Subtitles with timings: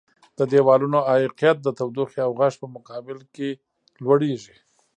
[0.37, 3.49] د دیوالونو عایقیت د تودوخې او غږ په مقابل کې
[4.03, 4.55] لوړیږي.